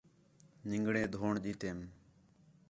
[0.69, 1.79] نِنگڑے ڈھونݨ ڈیتیم